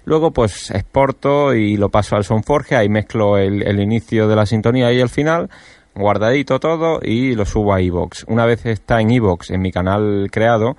Luego 0.05 0.31
pues 0.31 0.71
exporto 0.71 1.53
y 1.53 1.77
lo 1.77 1.89
paso 1.89 2.15
al 2.15 2.23
Soundforge, 2.23 2.75
ahí 2.75 2.89
mezclo 2.89 3.37
el, 3.37 3.61
el 3.61 3.79
inicio 3.79 4.27
de 4.27 4.35
la 4.35 4.45
sintonía 4.45 4.91
y 4.91 4.99
el 4.99 5.09
final, 5.09 5.49
guardadito 5.93 6.59
todo 6.59 6.99
y 7.01 7.35
lo 7.35 7.45
subo 7.45 7.73
a 7.73 7.81
iVoox. 7.81 8.23
Una 8.27 8.45
vez 8.45 8.65
está 8.65 8.99
en 9.01 9.11
iVoox, 9.11 9.51
en 9.51 9.61
mi 9.61 9.71
canal 9.71 10.29
creado, 10.31 10.75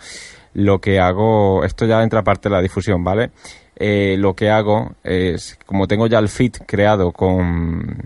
lo 0.55 0.81
que 0.81 0.99
hago, 0.99 1.65
esto 1.65 1.87
ya 1.87 2.03
entra 2.03 2.23
parte 2.23 2.49
de 2.49 2.55
la 2.55 2.63
difusión, 2.63 3.05
¿vale? 3.05 3.31
Eh, 3.77 4.17
lo 4.19 4.35
que 4.35 4.51
hago 4.51 4.93
es, 5.03 5.59
como 5.67 5.89
tengo 5.89 6.07
ya 6.07 6.19
el 6.19 6.29
feed 6.29 6.53
creado 6.67 7.13
con, 7.13 7.97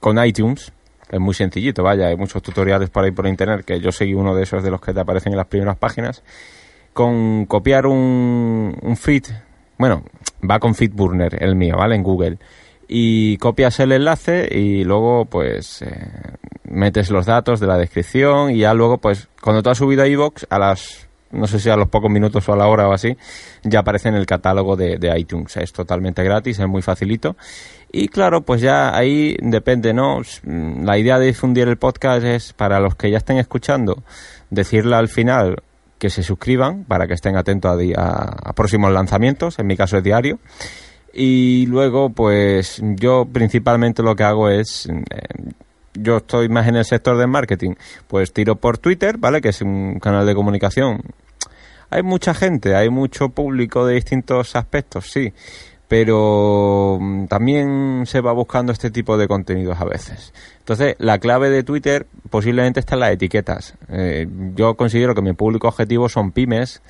con 0.00 0.24
iTunes, 0.24 0.72
es 1.10 1.20
muy 1.20 1.34
sencillito, 1.34 1.82
vaya, 1.82 2.08
hay 2.08 2.16
muchos 2.16 2.42
tutoriales 2.42 2.90
por 2.90 3.04
ahí 3.04 3.10
por 3.10 3.26
internet, 3.26 3.64
que 3.64 3.80
yo 3.80 3.92
seguí 3.92 4.14
uno 4.14 4.34
de 4.34 4.42
esos 4.42 4.62
de 4.62 4.70
los 4.70 4.80
que 4.80 4.92
te 4.92 5.00
aparecen 5.00 5.32
en 5.32 5.38
las 5.38 5.46
primeras 5.46 5.76
páginas, 5.76 6.22
con 6.92 7.46
copiar 7.46 7.86
un, 7.86 8.76
un 8.80 8.96
feed, 8.96 9.24
bueno, 9.78 10.04
va 10.48 10.58
con 10.58 10.74
FeedBurner, 10.74 11.42
el 11.42 11.56
mío, 11.56 11.76
¿vale? 11.76 11.96
En 11.96 12.02
Google. 12.02 12.38
Y 12.88 13.36
copias 13.38 13.80
el 13.80 13.92
enlace 13.92 14.48
y 14.50 14.84
luego, 14.84 15.24
pues, 15.24 15.82
eh, 15.82 15.88
metes 16.64 17.10
los 17.10 17.26
datos 17.26 17.60
de 17.60 17.66
la 17.66 17.76
descripción 17.76 18.50
y 18.50 18.58
ya 18.58 18.74
luego, 18.74 18.98
pues, 18.98 19.28
cuando 19.42 19.62
tú 19.62 19.70
has 19.70 19.78
subido 19.78 20.04
a 20.04 20.08
iVoox, 20.08 20.46
a 20.50 20.58
las 20.58 21.05
no 21.30 21.46
sé 21.46 21.58
si 21.58 21.68
a 21.68 21.76
los 21.76 21.88
pocos 21.88 22.10
minutos 22.10 22.48
o 22.48 22.52
a 22.52 22.56
la 22.56 22.66
hora 22.66 22.88
o 22.88 22.92
así, 22.92 23.16
ya 23.62 23.80
aparece 23.80 24.08
en 24.08 24.14
el 24.14 24.26
catálogo 24.26 24.76
de, 24.76 25.12
iTunes. 25.16 25.56
Es 25.56 25.72
totalmente 25.72 26.22
gratis, 26.22 26.58
es 26.58 26.68
muy 26.68 26.82
facilito. 26.82 27.36
Y 27.92 28.08
claro, 28.08 28.42
pues 28.42 28.60
ya 28.60 28.96
ahí 28.96 29.36
depende, 29.40 29.92
¿no? 29.94 30.20
La 30.44 30.98
idea 30.98 31.18
de 31.18 31.26
difundir 31.26 31.68
el 31.68 31.76
podcast 31.76 32.24
es 32.24 32.52
para 32.52 32.80
los 32.80 32.94
que 32.96 33.10
ya 33.10 33.18
estén 33.18 33.38
escuchando, 33.38 34.02
decirle 34.50 34.96
al 34.96 35.08
final 35.08 35.62
que 35.98 36.10
se 36.10 36.22
suscriban 36.22 36.84
para 36.84 37.06
que 37.06 37.14
estén 37.14 37.36
atentos 37.36 37.80
a, 37.96 38.50
a 38.50 38.52
próximos 38.52 38.92
lanzamientos, 38.92 39.58
en 39.58 39.66
mi 39.66 39.76
caso 39.76 39.96
es 39.96 40.04
diario. 40.04 40.38
Y 41.18 41.64
luego, 41.66 42.10
pues 42.10 42.82
yo 42.82 43.24
principalmente 43.24 44.02
lo 44.02 44.14
que 44.14 44.24
hago 44.24 44.50
es, 44.50 44.86
eh, 44.86 45.52
yo 45.98 46.18
estoy 46.18 46.48
más 46.48 46.66
en 46.68 46.76
el 46.76 46.84
sector 46.84 47.16
del 47.16 47.28
marketing, 47.28 47.74
pues 48.06 48.32
tiro 48.32 48.56
por 48.56 48.78
Twitter, 48.78 49.18
¿vale? 49.18 49.40
Que 49.40 49.50
es 49.50 49.62
un 49.62 49.98
canal 49.98 50.26
de 50.26 50.34
comunicación. 50.34 51.02
Hay 51.90 52.02
mucha 52.02 52.34
gente, 52.34 52.74
hay 52.74 52.90
mucho 52.90 53.28
público 53.28 53.86
de 53.86 53.94
distintos 53.94 54.56
aspectos, 54.56 55.10
sí, 55.10 55.32
pero 55.88 56.98
mm, 57.00 57.26
también 57.26 58.04
se 58.06 58.20
va 58.20 58.32
buscando 58.32 58.72
este 58.72 58.90
tipo 58.90 59.16
de 59.16 59.28
contenidos 59.28 59.80
a 59.80 59.84
veces. 59.84 60.32
Entonces, 60.58 60.96
la 60.98 61.18
clave 61.18 61.48
de 61.50 61.62
Twitter 61.62 62.06
posiblemente 62.28 62.80
está 62.80 62.94
en 62.94 63.00
las 63.00 63.12
etiquetas. 63.12 63.74
Eh, 63.88 64.26
yo 64.54 64.74
considero 64.74 65.14
que 65.14 65.22
mi 65.22 65.32
público 65.32 65.68
objetivo 65.68 66.08
son 66.08 66.32
pymes, 66.32 66.82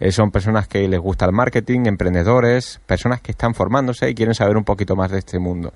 eh, 0.00 0.12
son 0.12 0.30
personas 0.30 0.66
que 0.66 0.88
les 0.88 0.98
gusta 0.98 1.26
el 1.26 1.32
marketing, 1.32 1.82
emprendedores, 1.84 2.80
personas 2.86 3.20
que 3.20 3.32
están 3.32 3.54
formándose 3.54 4.10
y 4.10 4.14
quieren 4.14 4.34
saber 4.34 4.56
un 4.56 4.64
poquito 4.64 4.96
más 4.96 5.10
de 5.10 5.18
este 5.18 5.38
mundo. 5.38 5.72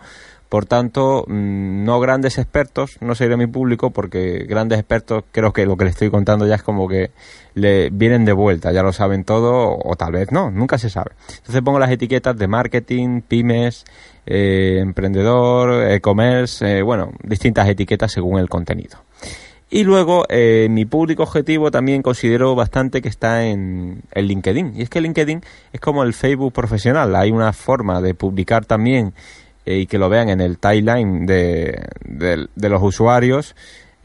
Por 0.55 0.67
tanto, 0.67 1.25
mm, 1.27 1.83
no 1.83 1.99
grandes 1.99 2.39
expertos, 2.39 2.99
no 3.01 3.17
sería 3.17 3.37
mi 3.37 3.49
público, 3.49 3.91
porque 3.91 4.47
grandes 4.49 4.79
expertos 4.79 5.25
creo 5.33 5.53
que 5.53 5.67
lo 5.67 5.77
que 5.77 5.83
le 5.83 5.91
estoy 5.91 6.11
contando 6.11 6.47
ya 6.47 6.55
es 6.55 6.63
como 6.63 6.87
que 6.87 7.11
le 7.55 7.91
vienen 7.91 8.25
de 8.25 8.33
vuelta, 8.33 8.71
ya 8.71 8.85
lo 8.85 8.93
saben 8.93 9.25
todo, 9.25 9.77
o 9.77 9.97
tal 9.97 10.13
vez 10.13 10.31
no, 10.31 10.53
nunca 10.53 10.79
se 10.79 10.91
sabe. 10.91 11.11
Entonces 11.39 11.61
pongo 11.61 11.81
las 11.81 11.91
etiquetas 11.91 12.39
de 12.39 12.47
marketing, 12.47 13.23
pymes, 13.23 13.85
eh, 14.27 14.79
emprendedor, 14.81 15.91
e-commerce, 15.91 16.79
eh, 16.79 16.83
bueno, 16.83 17.11
distintas 17.25 17.69
etiquetas 17.69 18.13
según 18.13 18.39
el 18.39 18.49
contenido. 18.49 18.99
Y 19.71 19.83
luego, 19.83 20.25
eh, 20.29 20.69
mi 20.71 20.85
público 20.85 21.25
objetivo 21.25 21.73
también 21.73 22.01
considero 22.01 22.55
bastante 22.55 23.03
que 23.03 23.09
está 23.09 23.45
en 23.45 24.03
el 24.13 24.29
LinkedIn. 24.29 24.75
Y 24.77 24.83
es 24.83 24.89
que 24.89 25.01
LinkedIn 25.01 25.43
es 25.73 25.81
como 25.81 26.05
el 26.05 26.15
Facebook 26.15 26.53
profesional. 26.53 27.17
Hay 27.17 27.33
una 27.33 27.53
forma 27.53 28.01
de 28.01 28.15
publicar 28.15 28.67
también 28.67 29.15
eh, 29.67 29.79
y 29.79 29.87
que 29.87 29.99
lo 29.99 30.09
vean 30.09 30.29
en 30.29 30.41
el 30.41 30.59
timeline 30.59 31.27
de, 31.27 31.87
de, 32.05 32.69
los 32.69 32.83
usuarios. 32.83 33.55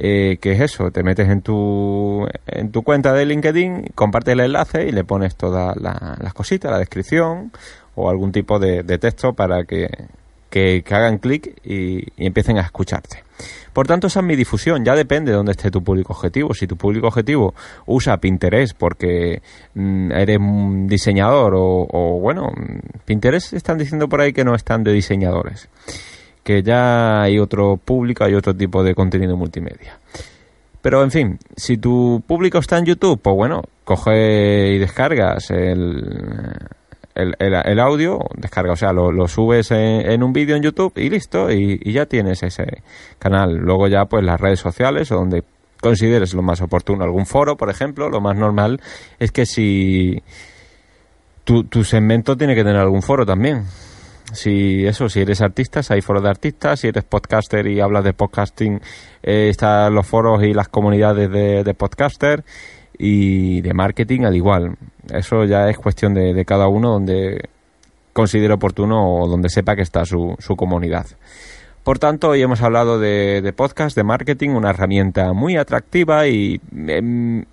Eh, 0.01 0.37
que 0.39 0.53
es 0.53 0.61
eso, 0.61 0.91
te 0.91 1.03
metes 1.03 1.27
en 1.27 1.41
tu, 1.41 2.25
en 2.47 2.71
tu 2.71 2.83
cuenta 2.83 3.11
de 3.11 3.25
LinkedIn, 3.25 3.87
compartes 3.95 4.31
el 4.31 4.39
enlace 4.39 4.87
y 4.87 4.93
le 4.93 5.03
pones 5.03 5.35
todas 5.35 5.75
las 5.75 6.33
cositas, 6.33 6.71
la 6.71 6.79
descripción 6.79 7.51
o 7.95 8.09
algún 8.09 8.31
tipo 8.31 8.59
de, 8.59 8.83
de 8.83 8.97
texto 8.97 9.33
para 9.33 9.65
que, 9.65 9.89
que, 10.49 10.83
hagan 10.89 11.17
clic 11.17 11.55
y, 11.63 12.05
empiecen 12.17 12.57
a 12.57 12.61
escucharte. 12.61 13.23
Por 13.73 13.87
tanto, 13.87 14.07
esa 14.07 14.19
es 14.19 14.25
mi 14.25 14.35
difusión. 14.35 14.83
Ya 14.83 14.95
depende 14.95 15.31
de 15.31 15.37
dónde 15.37 15.51
esté 15.51 15.71
tu 15.71 15.83
público 15.83 16.13
objetivo. 16.13 16.53
Si 16.53 16.67
tu 16.67 16.75
público 16.75 17.07
objetivo 17.07 17.53
usa 17.85 18.17
Pinterest 18.17 18.75
porque 18.77 19.41
mm, 19.75 20.11
eres 20.11 20.37
un 20.39 20.87
diseñador 20.87 21.53
o, 21.55 22.19
bueno, 22.19 22.51
Pinterest 23.05 23.53
están 23.53 23.77
diciendo 23.77 24.09
por 24.09 24.21
ahí 24.21 24.33
que 24.33 24.43
no 24.43 24.55
están 24.55 24.83
de 24.83 24.91
diseñadores. 24.91 25.69
Que 26.43 26.63
ya 26.63 27.21
hay 27.21 27.39
otro 27.39 27.77
público, 27.77 28.23
hay 28.23 28.33
otro 28.33 28.55
tipo 28.55 28.83
de 28.83 28.95
contenido 28.95 29.37
multimedia. 29.37 29.99
Pero 30.81 31.03
en 31.03 31.11
fin, 31.11 31.39
si 31.55 31.77
tu 31.77 32.23
público 32.25 32.57
está 32.57 32.77
en 32.77 32.85
YouTube, 32.85 33.19
pues 33.21 33.35
bueno, 33.35 33.63
coge 33.83 34.73
y 34.73 34.77
descargas 34.79 35.51
el, 35.51 36.57
el, 37.19 37.79
audio, 37.79 38.19
descarga, 38.35 38.73
o 38.73 38.75
sea, 38.75 38.93
lo, 38.93 39.27
subes 39.27 39.71
en, 39.71 40.23
un 40.23 40.33
vídeo 40.33 40.55
en 40.55 40.63
YouTube 40.63 40.93
y 40.97 41.09
listo, 41.09 41.51
y, 41.51 41.79
ya 41.91 42.05
tienes 42.05 42.43
ese 42.43 42.83
canal. 43.17 43.55
Luego 43.55 43.87
ya 43.87 44.05
pues 44.05 44.23
las 44.23 44.39
redes 44.39 44.59
sociales 44.59 45.11
o 45.11 45.15
donde 45.15 45.43
consideres 45.81 46.33
lo 46.33 46.41
más 46.41 46.61
oportuno, 46.61 47.03
algún 47.03 47.25
foro, 47.25 47.55
por 47.55 47.69
ejemplo, 47.69 48.09
lo 48.09 48.21
más 48.21 48.35
normal 48.35 48.81
es 49.17 49.31
que 49.31 49.45
si 49.45 50.21
tu, 51.43 51.63
tu 51.63 51.83
segmento 51.83 52.35
tiene 52.35 52.55
que 52.55 52.63
tener 52.63 52.81
algún 52.81 53.01
foro 53.01 53.25
también. 53.25 53.63
Si 54.33 54.85
eso, 54.85 55.09
si 55.09 55.21
eres 55.21 55.41
artista, 55.41 55.81
hay 55.89 56.01
foros 56.01 56.21
de 56.21 56.29
artistas, 56.29 56.81
si 56.81 56.87
eres 56.87 57.03
podcaster 57.03 57.65
y 57.65 57.79
hablas 57.79 58.03
de 58.03 58.13
podcasting, 58.13 58.79
eh, 59.23 59.49
están 59.49 59.95
los 59.95 60.05
foros 60.05 60.43
y 60.43 60.53
las 60.53 60.67
comunidades 60.67 61.31
de, 61.31 61.63
de 61.63 61.73
podcaster 61.73 62.43
y 62.99 63.61
de 63.61 63.73
marketing 63.73 64.25
al 64.25 64.35
igual. 64.35 64.75
Eso 65.11 65.45
ya 65.45 65.69
es 65.69 65.79
cuestión 65.79 66.13
de, 66.13 66.45
cada 66.45 66.67
uno 66.67 66.91
donde 66.91 67.49
considere 68.13 68.53
oportuno 68.53 69.21
o 69.21 69.27
donde 69.27 69.49
sepa 69.49 69.75
que 69.75 69.81
está 69.81 70.05
su, 70.05 70.35
su 70.37 70.55
comunidad. 70.55 71.07
Por 71.83 71.97
tanto, 71.97 72.29
hoy 72.29 72.41
hemos 72.41 72.61
hablado 72.61 72.99
de, 72.99 73.53
podcast, 73.55 73.95
de 73.95 74.03
marketing, 74.03 74.49
una 74.49 74.71
herramienta 74.71 75.33
muy 75.33 75.55
atractiva 75.55 76.27
y 76.27 76.61
em, 76.71 77.45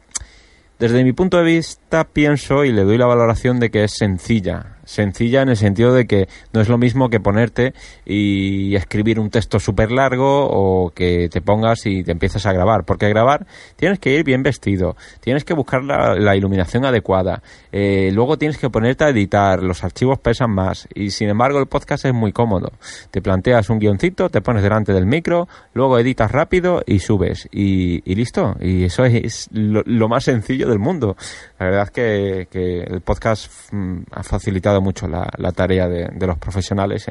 desde 0.79 1.05
mi 1.05 1.13
punto 1.13 1.39
de 1.39 1.45
vista 1.45 2.05
pienso 2.05 2.65
y 2.65 2.73
le 2.73 2.83
doy 2.83 2.99
la 2.99 3.07
valoración 3.07 3.61
de 3.61 3.71
que 3.71 3.85
es 3.85 3.93
sencilla 3.97 4.76
sencilla 4.87 5.43
en 5.43 5.51
el 5.51 5.57
sentido 5.57 5.93
de 5.93 6.07
que 6.07 6.29
no 6.53 6.63
es 6.63 6.69
lo 6.71 6.79
mismo 6.79 7.11
que 7.11 7.21
ponerte 7.21 7.75
y 8.07 8.75
escribir 8.75 9.21
un 9.21 9.29
texto 9.29 9.61
súper 9.61 9.93
largo 9.93 10.47
o 10.49 10.91
que 10.91 11.29
te 11.29 11.43
pongas 11.43 11.85
y 11.85 12.03
te 12.03 12.13
empiezas 12.13 12.47
a 12.47 12.53
grabar. 12.53 12.85
Porque 12.85 13.09
grabar 13.09 13.47
tienes 13.77 13.99
que 13.99 14.15
ir 14.15 14.25
bien 14.25 14.43
vestido, 14.43 14.97
tienes 15.21 15.45
que 15.45 15.53
buscar 15.53 15.85
la, 15.85 16.37
iluminación 16.37 16.85
adecuada, 16.85 17.43
eh, 17.73 18.11
luego 18.13 18.37
tienes 18.37 18.59
que 18.59 18.71
ponerte 18.71 19.05
a 19.05 19.09
editar, 19.09 19.63
los 19.63 19.83
archivos 19.85 20.19
pesan 20.19 20.51
más 20.51 20.87
y 20.95 21.11
sin 21.11 21.29
embargo 21.29 21.59
el 21.59 21.67
podcast 21.67 22.05
es 22.05 22.15
muy 22.15 22.33
cómodo. 22.33 22.73
Te 23.11 23.21
planteas 23.21 23.69
un 23.71 23.79
guioncito, 23.79 24.29
te 24.29 24.41
pones 24.41 24.63
delante 24.63 24.93
del 24.93 25.07
micro, 25.07 25.49
luego 25.75 25.99
editas 25.99 26.31
rápido 26.31 26.83
y 26.87 27.01
subes 27.01 27.49
y, 27.51 28.01
listo. 28.15 28.57
Y 28.61 28.85
eso 28.85 29.05
es 29.05 29.49
lo, 29.53 30.09
más 30.09 30.25
sencillo 30.25 30.69
del 30.69 30.79
mundo. 30.79 31.17
La 31.59 31.67
verdad 31.67 31.83
es 31.85 31.91
que, 31.91 32.49
que 32.51 32.81
el 32.83 33.01
podcast 33.01 33.51
mm, 33.73 33.99
ha 34.13 34.23
facilitado 34.23 34.76
mucho 34.81 35.07
la, 35.09 35.53
tarea 35.53 35.89
de, 35.89 36.27
los 36.27 36.39
profesionales 36.39 37.07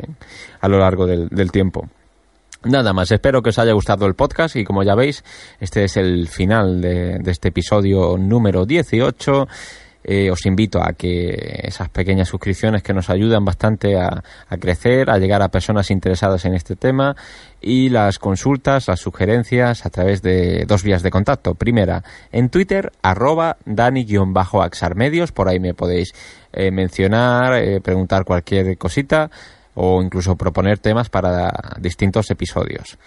a 0.60 0.68
lo 0.68 0.80
largo 0.80 1.06
del, 1.06 1.52
tiempo. 1.52 1.88
Nada 2.64 2.94
más, 2.94 3.12
espero 3.12 3.42
que 3.42 3.50
os 3.50 3.60
haya 3.60 3.74
gustado 3.74 4.06
el 4.08 4.16
podcast 4.16 4.56
y 4.56 4.64
como 4.64 4.84
ya 4.84 4.96
veis, 4.96 5.24
este 5.60 5.84
es 5.84 5.98
el 5.98 6.28
final 6.28 6.82
de, 6.82 7.22
este 7.26 7.50
episodio 7.50 8.18
número 8.18 8.66
18. 8.66 9.48
Eh, 10.08 10.30
os 10.30 10.46
invito 10.46 10.84
a 10.84 10.94
que 10.94 11.34
esas 11.64 11.90
pequeñas 11.90 12.30
suscripciones 12.30 12.84
que 12.84 12.94
nos 12.94 13.10
ayudan 13.10 13.44
bastante 13.44 13.98
a, 13.98 14.22
crecer, 14.60 15.10
a 15.10 15.18
llegar 15.18 15.42
a 15.42 15.50
personas 15.50 15.90
interesadas 15.90 16.46
en 16.46 16.54
este 16.54 16.76
tema 16.76 17.16
y 17.60 17.90
las 17.90 18.20
consultas, 18.20 18.88
las 18.88 19.00
sugerencias 19.00 19.84
a 19.84 19.90
través 19.90 20.22
de 20.22 20.66
dos 20.68 20.84
vías 20.84 21.02
de 21.02 21.10
contacto. 21.10 21.56
Primera, 21.56 22.04
en 22.32 22.50
Twitter, 22.50 22.92
arroba 23.02 23.58
dani-axarmedios, 23.66 25.32
por 25.32 25.50
ahí 25.50 25.60
me 25.60 25.74
podéis 25.74 26.14
eh, 26.54 26.70
mencionar, 26.70 27.56
eh, 27.56 27.82
preguntar 27.82 28.26
cualquier 28.26 28.78
cosita 28.78 29.32
o 29.74 30.04
incluso 30.04 30.36
proponer 30.36 30.78
temas 30.78 31.10
para 31.10 31.52
distintos 31.80 32.30
episodios. 32.30 33.00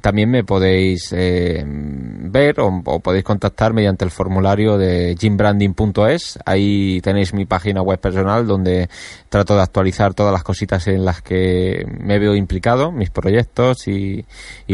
También 0.00 0.30
me 0.30 0.44
podéis 0.44 1.12
eh, 1.12 1.64
ver 1.66 2.60
o, 2.60 2.82
podéis 3.00 3.24
contactar 3.24 3.72
mediante 3.72 4.04
el 4.04 4.10
formulario 4.10 4.78
de 4.78 5.16
gymbranding.es. 5.18 6.38
Ahí 6.44 7.00
tenéis 7.02 7.34
mi 7.34 7.46
página 7.46 7.82
web 7.82 8.00
personal 8.00 8.46
donde 8.46 8.88
trato 9.28 9.56
de 9.56 9.62
actualizar 9.62 10.14
todas 10.14 10.32
las 10.32 10.42
cositas 10.42 10.86
en 10.88 11.04
las 11.04 11.22
que 11.22 11.84
me 12.00 12.18
veo 12.18 12.34
implicado, 12.34 12.92
mis 12.92 13.10
proyectos 13.10 13.88
y, 13.88 14.24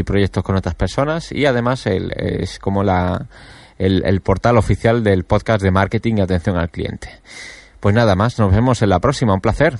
proyectos 0.04 0.44
con 0.44 0.56
otras 0.56 0.74
personas. 0.74 1.32
Y 1.32 1.46
además 1.46 1.86
es 1.86 2.58
como 2.58 2.82
la, 2.84 3.26
el 3.78 4.20
portal 4.20 4.56
oficial 4.58 5.02
del 5.02 5.24
podcast 5.24 5.62
de 5.62 5.70
marketing 5.70 6.16
y 6.18 6.20
atención 6.20 6.56
al 6.56 6.70
cliente. 6.70 7.08
Pues 7.80 7.94
nada 7.94 8.16
más, 8.16 8.38
nos 8.38 8.52
vemos 8.52 8.82
en 8.82 8.88
la 8.88 9.00
próxima, 9.00 9.34
un 9.34 9.40
placer. 9.40 9.78